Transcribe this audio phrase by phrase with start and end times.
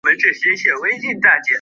[0.03, 0.17] 也称
[0.55, 1.45] 作镰仓八幡宫。